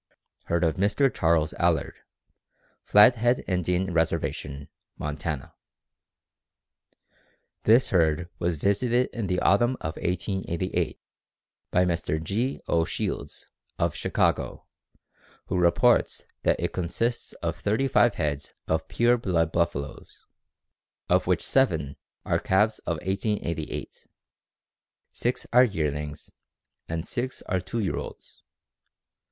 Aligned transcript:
Herd 0.45 0.63
of 0.63 0.77
Mr. 0.77 1.13
Charles 1.13 1.53
Allard, 1.59 1.93
Flathead 2.83 3.43
Indian 3.47 3.93
Reservation, 3.93 4.67
Montana. 4.97 5.53
This 7.65 7.89
herd 7.91 8.27
was 8.39 8.55
visited 8.55 9.11
in 9.13 9.27
the 9.27 9.39
autumn 9.41 9.77
of 9.79 9.97
1888 9.97 10.99
by 11.69 11.85
Mr. 11.85 12.19
G. 12.19 12.59
O. 12.67 12.83
Shields, 12.83 13.47
of 13.77 13.93
Chicago, 13.93 14.65
who 15.45 15.57
reports 15.59 16.25
that 16.41 16.59
it 16.59 16.73
consists 16.73 17.33
of 17.33 17.59
thirty 17.59 17.87
five 17.87 18.15
head 18.15 18.53
of 18.67 18.87
pure 18.87 19.19
blood 19.19 19.51
buffaloes, 19.51 20.25
of 21.09 21.27
which 21.27 21.43
seven 21.43 21.95
are 22.25 22.39
calves 22.39 22.79
of 22.87 22.97
1888, 23.03 24.07
six 25.13 25.45
are 25.53 25.63
yearlings, 25.63 26.31
and 26.89 27.07
six 27.07 27.43
are 27.43 27.61
two 27.61 27.77
year 27.77 27.97
olds. 27.97 28.41